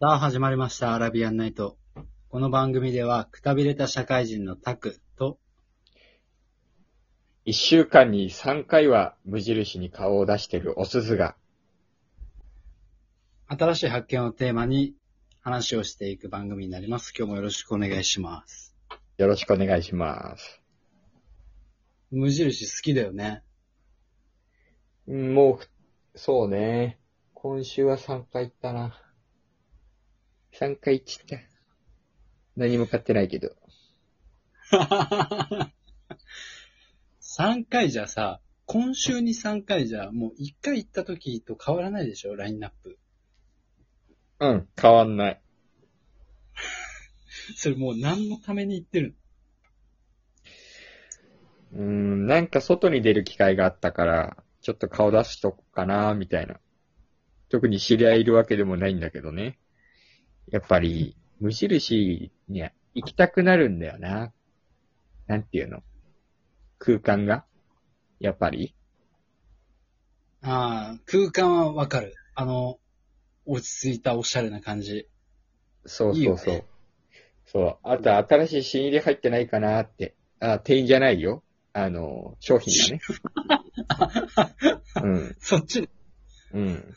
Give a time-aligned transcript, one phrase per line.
[0.00, 1.78] さあ始まりました、アラビアンナイト。
[2.28, 5.38] この番組では、くたびれた社会人のタクと、
[7.44, 11.36] 一週間に3回は無印に顔を出してるおすずが、
[13.46, 14.96] 新しい発見をテーマに
[15.40, 17.14] 話をしていく番組になります。
[17.16, 18.74] 今日もよろしくお願いします。
[19.16, 20.60] よろしくお願いします。
[22.10, 23.44] 無印好きだよね。
[25.06, 26.98] うんもう、そうね。
[27.32, 29.00] 今週は3回行ったな。
[30.58, 31.36] 3回行った。
[32.56, 33.50] 何も買ってないけど。
[37.20, 42.36] 3回じゃさ、今週に3回じゃ、もう1回行った時と変わらないでしょ？
[42.36, 42.98] ラインナップ。
[44.38, 45.40] うん、変わんない。
[47.56, 49.16] それもう何のために行ってる
[51.72, 56.60] うーん、なんか外に出る機会があったから、ちょっと顔出しとこうかな、みたいな。
[57.48, 59.58] 特に知り合いいるわけでもないんだけどね。
[60.50, 64.32] やっぱり、無印には行きたくなるんだよな。
[65.26, 65.82] なんていうの？
[66.78, 67.44] 空間が？
[68.20, 68.74] やっぱり？
[70.42, 72.14] のああ、空間はわかる。
[72.34, 72.78] あの、
[73.46, 75.08] 落ち着いたおしゃれな感じ。
[75.86, 76.64] そうそうそう。
[77.46, 77.78] そう。
[77.82, 80.14] あと、新しい新入り入ってないかなって。
[80.40, 81.42] あ、店員じゃないよ。
[81.72, 83.00] あの、商品がね。
[85.02, 85.36] うん。
[85.40, 85.88] そっち、
[86.52, 86.94] うん。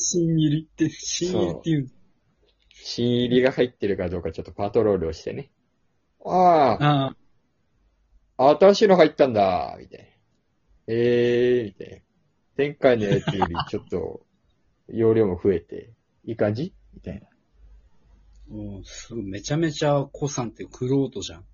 [0.00, 1.90] 新入りって、新入りっていう。
[2.84, 5.50] 新入りが入ってるかどうかちょっとパトロールをしてね。
[6.24, 7.14] ああ
[8.36, 10.04] あ、新しいの入ったんだ、みたいな。
[10.86, 11.96] ええー、みたいな。
[12.56, 14.24] 前回のやつよりちょっと、
[14.88, 15.92] 容量も増えて、
[16.24, 16.72] いい感じ？
[16.94, 17.28] みたいな。
[18.78, 21.44] う、すごい、めちゃめちゃ、コさんってクロートじゃん。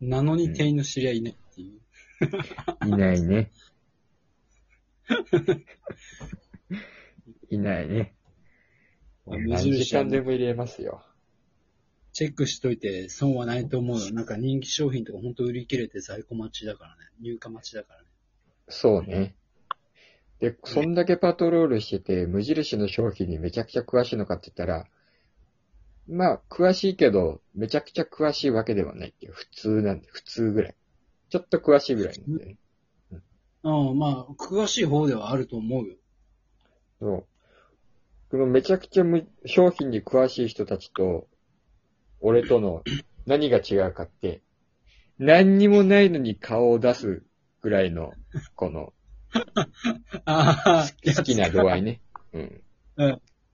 [0.00, 1.80] なのに店員の知り合いいないっていう。
[2.86, 3.50] いないね。
[7.50, 8.14] いないね。
[9.26, 11.02] 何無印時間でも入れますよ。
[12.12, 14.12] チェックしといて損はないと思うよ。
[14.12, 16.96] なんか人気商品とかほんと売り切れて在庫待ちだからね。
[17.20, 18.08] 入荷待ちだからね。
[18.68, 19.36] そうね。
[20.40, 24.86] で、そんだけパトロールしてて、無印の商品にめちゃくちゃ詳しいのかって言ったら、
[26.08, 30.74] まあ、詳しいけど、めちゃくちゃ詳しいわけではないっていう、普通なんで、普通ぐらい。
[31.30, 32.58] ちょっと詳しいぐらいなんでね。
[33.62, 35.96] うん、まあ、詳しい方ではあると思うよ。
[37.00, 37.26] そう。
[38.30, 41.26] このめちゃくちゃむ商品に詳しい人たちと、
[42.20, 42.82] 俺との
[43.26, 44.42] 何が違うかって、
[45.18, 47.22] 何にもないのに顔を出す
[47.62, 48.12] ぐらいの、
[48.54, 48.92] この、
[49.34, 52.00] 好きな度合いね。
[52.32, 52.62] うん。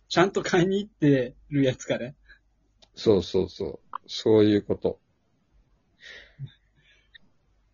[0.09, 2.15] ちゃんと買いに行ってるやつかね。
[2.95, 3.99] そうそうそう。
[4.07, 5.01] そういうこと。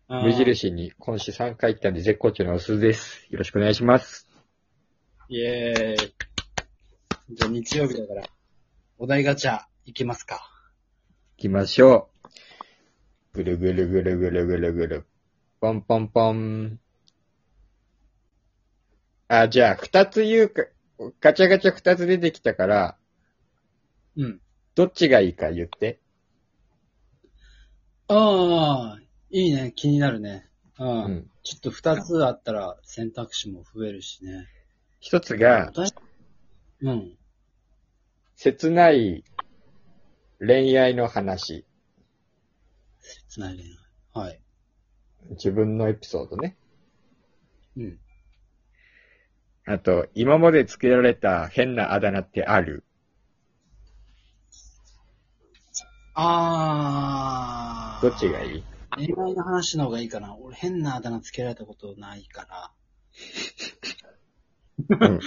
[0.07, 0.31] 無。
[0.31, 3.27] 印に今週3回行ったんで絶好調のおすずです。
[3.29, 4.28] よろしくお願いします。
[5.31, 6.13] イェーイ。
[7.29, 8.23] じゃあ日曜日だから、
[8.97, 10.41] お題ガチャ行きますか。
[11.37, 12.29] 行きましょう。
[13.33, 15.05] ぐるぐるぐるぐるぐるぐる。
[15.61, 16.79] ポンポンポン。
[19.27, 20.63] あ、じゃあ、二つ言うか、
[21.21, 22.97] ガチャガチャ二つ出てきたから、
[24.17, 24.41] うん。
[24.73, 25.99] どっちがいいか言って。
[28.07, 29.73] ああ、いいね。
[29.75, 30.49] 気になるね。
[30.79, 30.83] う。
[30.83, 31.31] うんん。
[31.43, 34.47] ちょっと二つあったら選択肢も増えるしね。
[34.99, 35.93] 一つが、私
[36.81, 37.17] うん。
[38.35, 39.23] 切ない
[40.39, 41.65] 恋愛の話。
[42.99, 43.65] 切ない恋
[44.15, 44.27] 愛。
[44.27, 44.41] はい。
[45.31, 46.57] 自分のエピソードね。
[47.77, 47.99] うん。
[49.65, 52.83] あと、今までつけられた変なあだ名ってある？
[56.13, 58.01] ああ。
[58.01, 58.63] どっちがいい？
[58.97, 60.35] 恋愛の話の方がいいかな。
[60.35, 62.71] 俺変なあだ名つけられたことないから。
[64.87, 65.19] うん。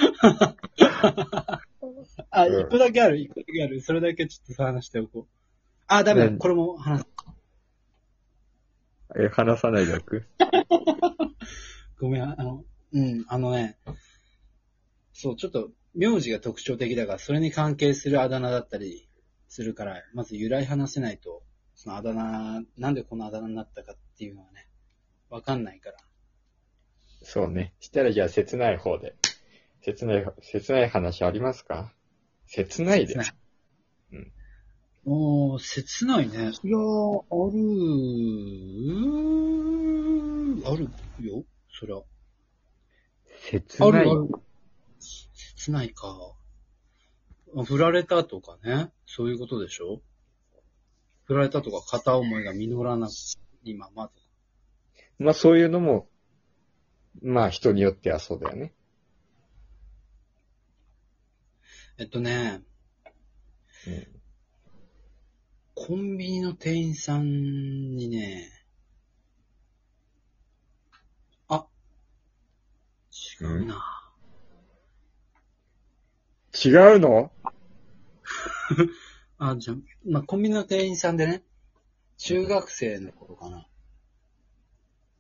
[2.31, 3.81] あ、うん一個だけある、一個だけある。
[3.81, 5.27] それだけちょっと話しておこう。
[5.87, 6.27] あ、ダメだ。
[6.29, 7.07] うんこれも話す。
[9.15, 10.27] え、話さないでおく？
[12.01, 13.77] ごめん、あの、うん、あのね、
[15.13, 19.09] そう、ちょっと、名字が特徴的だから、それに関係するあだ名だったり
[19.49, 21.43] するから、まず由来話せないと、
[21.75, 24.69] そのあだ名、なんでこのあだ名になったかっていうのはね、
[25.29, 25.97] わかんないから。
[27.23, 27.75] そうね。
[27.81, 29.15] したらじゃあ切ない方で。
[29.83, 31.93] 切ない、切ない話ありますか？
[32.47, 33.19] 切ないで切。
[33.19, 33.35] ない
[35.05, 36.35] おー、切ないね。
[36.35, 36.51] いやー、あ
[37.51, 40.89] るー、ある
[41.19, 41.97] よ、そりゃ。
[43.51, 44.29] 切ないあるある。
[45.01, 46.07] 切ないか。
[47.57, 48.93] あ振られたとかね。
[49.07, 50.01] そういうことでしょ？
[51.25, 53.09] 振られたとか片思いが実らな
[53.65, 54.21] いままとか。
[55.19, 56.09] まあそういうのも、
[57.23, 58.73] まあ人によってはそうだよね。
[61.99, 62.63] えっとね、
[63.87, 64.07] うん。
[65.75, 68.51] コンビニの店員さんにね、
[71.49, 71.67] あ、
[73.41, 73.67] 違う？
[73.67, 74.13] な。
[76.65, 77.31] 違うの？
[79.39, 81.43] あ、じゃあ、まあ、コンビニの店員さんでね、
[82.19, 83.67] 中学生の頃かな。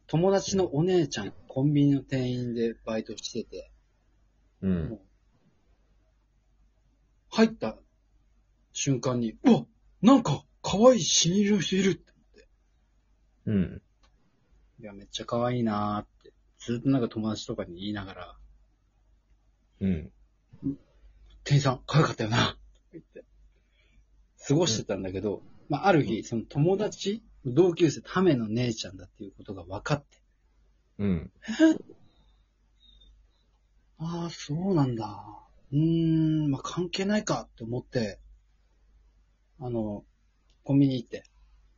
[0.06, 3.70] 友達のお姉ちゃん、コンビニの店員でバイトしてて、
[4.60, 5.00] うん。
[7.32, 7.78] 入った
[8.72, 9.64] 瞬間に、うわ
[10.02, 12.12] なんか、可愛い死に色の人いるって。
[13.46, 13.82] うん。
[14.80, 18.36] いや、めっちゃ可愛いなーって、ずっとなんか友達とかに言いながら、
[19.80, 20.12] うん。
[21.44, 22.58] 店員さん、可愛かったよな、って
[22.92, 23.24] 言って、
[24.46, 30.18] 過ごしてたんだけど、まあ、ある日、その友達、同級生、ための姉ちゃんだっていうことが分かって、
[30.98, 31.32] うん。
[33.98, 35.42] ああ、そうなんだ。
[35.72, 38.18] うーん、まあ、関係ないかって思って、
[39.58, 40.04] あの、
[40.64, 41.24] コンビニ行って、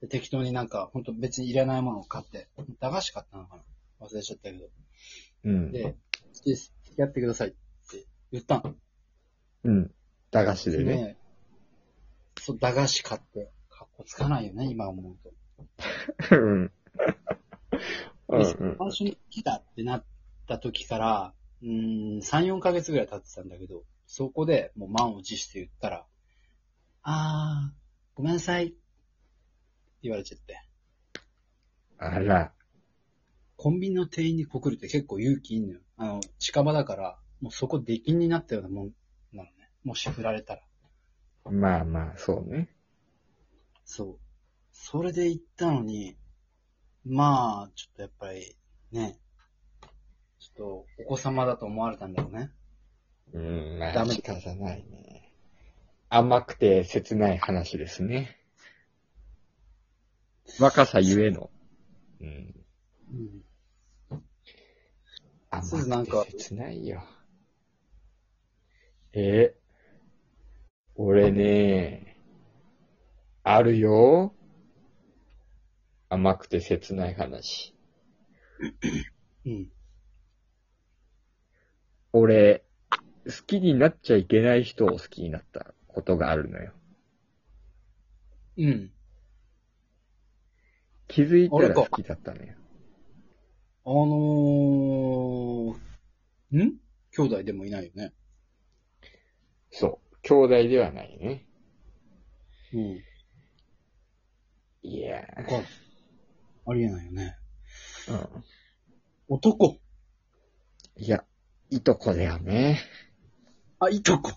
[0.01, 2.49] で適当になんか、ほんと別にいらないものを買って、
[2.81, 3.63] 駄菓子買ったのかな？
[4.07, 4.69] 忘れちゃったけど。
[5.45, 5.73] うん。
[5.73, 5.95] で、好
[6.43, 6.75] きです。
[6.85, 8.75] 付き合ってくださいって言ったの。
[9.65, 9.95] うん。
[10.31, 10.97] 駄菓子でね。
[10.97, 11.17] ね。
[12.39, 15.17] そう、駄菓子買って、かっこつかないよね、今思う
[16.29, 16.35] と。
[16.37, 16.73] うん。
[18.29, 18.45] 最
[18.79, 20.05] 初に来たってなっ
[20.49, 26.07] た時から、うーん、3、4ヶ月ぐらい経ってたんだけど、そこでもう満を持して言ったら、
[27.03, 27.77] あー、
[28.15, 28.75] ごめんなさい。
[30.03, 30.63] 言われちゃって。
[31.99, 32.53] あら。
[33.57, 35.81] コンビニの店員に告るって結構勇気いんのよ。
[35.97, 38.91] あの、近場だから、もうそこ出禁になったようなもん
[39.33, 39.71] なのね。
[39.85, 40.63] もし振られたら。
[41.51, 42.69] まあまあ、そうね。
[43.85, 44.19] そう。
[44.73, 46.17] それで行ったのに、
[47.05, 48.57] まあ、ちょっとやっぱり、
[48.93, 49.19] ね、
[50.57, 52.51] とお子様だと思われたんだろうね。
[53.33, 55.33] うん、まあ、ダメ仕方ないね。
[56.09, 58.39] 甘くて切ない話ですね。
[60.61, 61.51] 若さゆえの。
[62.21, 62.55] うん。
[64.11, 64.23] うん。
[65.51, 67.03] 甘そうなんかくて切ないよ。
[69.13, 69.55] え
[70.97, 72.21] 俺ね、
[73.43, 74.35] あるよ。
[76.09, 77.75] 甘くて切ない話。
[79.47, 79.74] うん。
[82.17, 82.63] 俺、
[83.27, 86.73] 好きになっちゃいけない人を好きになったことがあるのよ。
[88.57, 88.93] うん。
[91.09, 92.55] 気づいたら好きだったのよ。
[93.85, 96.77] あのー、ん？
[97.11, 98.13] 兄弟でもいないよね。
[99.73, 100.17] そう。
[100.23, 101.49] 兄弟ではないね。
[102.73, 103.03] うん。
[104.83, 105.27] いや。
[106.67, 107.37] ありえないよね。
[108.07, 108.45] ー、うん。
[109.27, 109.81] 男。
[110.97, 111.25] いや、
[111.75, 112.79] いとこだよね。
[113.81, 114.31] あ、いとこ。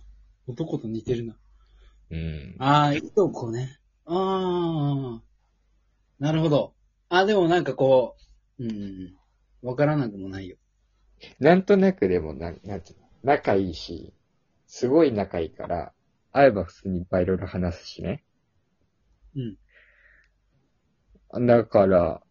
[0.47, 1.35] 男と似てるな。
[2.09, 2.55] うん。
[2.57, 3.77] あー、いとこね。
[4.05, 5.19] あー。
[6.19, 6.73] なるほど。
[7.09, 8.15] あ、でもなんかこ
[8.57, 9.15] う、うん。
[9.61, 10.57] わからなくもないよ。
[11.39, 14.15] なんとなくでもな、なんていうの、仲いいし、
[14.65, 15.93] すごい仲いいから、
[16.31, 18.23] 会えば普通にいっぱいいろいろ話すしね。
[19.35, 19.39] う
[21.39, 21.45] ん。
[21.45, 22.23] だから、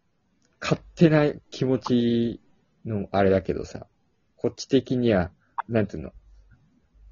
[0.61, 2.41] 勝手な気持ち
[2.85, 3.87] のあれだけどさ、
[4.47, 5.33] こっち的には、
[5.69, 6.13] なんていうの、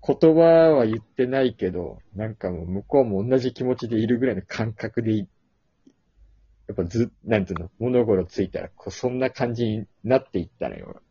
[0.07, 0.41] 言葉
[0.71, 11.03] は言ってないけど、なんかもう向こうも同じ気持ちでいるぐらいの感覚でい、やっぱず、なんていうの、物心ついたら、こうそんな感じになっていったのよ。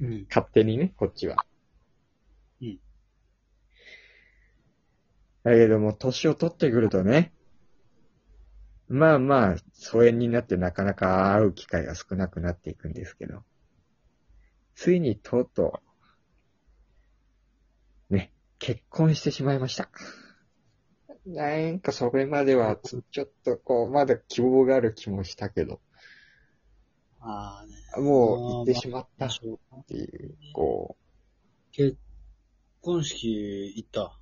[0.00, 0.26] うん。
[0.28, 1.36] 勝手にね、こっちは。
[2.60, 2.80] うん。
[5.44, 7.32] だけども、年を取ってくるとね、
[8.88, 13.44] まあまあ、疎遠になってなかなか会う機会が少なくなっていくんですけど、
[14.74, 15.80] ついにとうと
[18.10, 19.90] う、ね、結婚してしまいました。
[21.26, 25.80] なんかそれまではつ、ちょっとこう、まだ希望がある気もしたけど、
[27.20, 28.02] あーね。
[28.02, 30.96] もう行ってしまったっしょうていう、こ
[31.72, 31.98] 結
[32.80, 34.18] 婚式行った？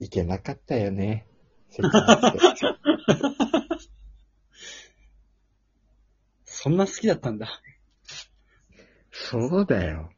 [0.00, 1.26] う、いけなかったよね。
[6.44, 7.60] そんな好きだったんだ。
[9.24, 10.10] そうだよ。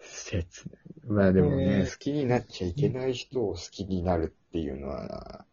[0.00, 0.82] 切ない。
[1.06, 5.46] まあでもね、えー好きになっちゃいけない人を好きになるっていうのは、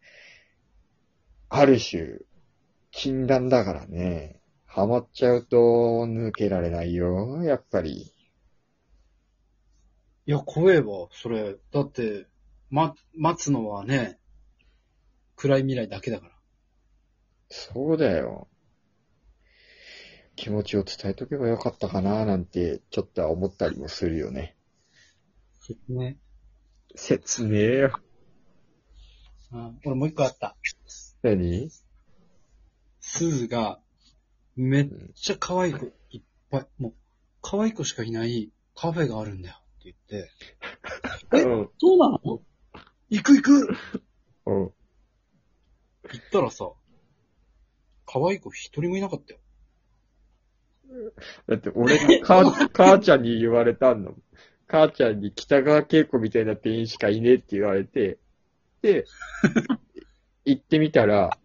[1.48, 2.18] ある種、
[2.90, 4.40] 禁断だからね。
[4.66, 5.56] ハマっちゃうと
[6.06, 8.12] 抜けられないよ、やっぱり。
[10.26, 11.56] いや、怖えわ、それ。
[11.72, 12.26] だって、
[12.70, 14.18] ま、待つのはね、
[15.36, 16.32] 暗い未来だけだから。
[17.50, 18.48] そうだよ。
[20.36, 24.56] 気持ちを伝えとけばよかったかななんて、ちょっとは思ったりもするよね。
[25.60, 26.14] 説明。
[26.94, 28.00] 説明よ。
[29.52, 29.80] うん。
[29.84, 30.56] 俺もう一個あった。
[31.22, 31.70] 何？
[33.00, 33.80] すずが、
[34.56, 36.94] めっちゃ可愛い子いっぱい、もう、
[37.40, 40.30] 可愛い子しかいないカフェがあるんだよって言って、
[41.38, 41.70] えうん。
[41.78, 42.42] そうなの？
[43.10, 43.68] 行く行く
[44.46, 44.54] うん。
[44.54, 44.72] 行
[46.16, 46.72] ったらさ、
[48.06, 49.40] 可愛い子一人もいなかったよ。
[51.48, 54.22] だって俺が母、 母ちゃんに言われたんだもん。
[54.66, 58.18] 母ちゃんに北川景子みたいな店員しかいねえって言われて、
[58.80, 59.04] で、
[60.44, 61.38] 行ってみたら、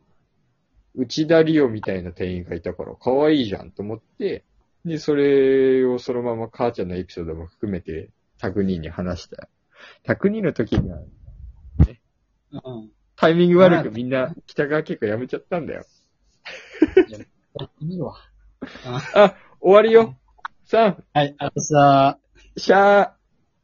[0.95, 4.43] 内田理央みたいな店員がいたから、可愛いじゃんと思って、
[4.85, 8.09] で、それをそのまま母ちゃんのエピソードも含めて、
[8.39, 9.49] タクニーに話したよ。
[10.03, 10.99] タクニーの時には、
[12.51, 12.91] うん。
[13.15, 15.85] タイミング悪くみんな北川景子やめちゃったんだよ。
[17.09, 17.21] やっ
[17.67, 18.15] てみるわ。
[19.13, 20.15] あ、終わりよ。
[20.69, 22.19] 3、はい、あとさ、
[22.57, 23.16] シャー。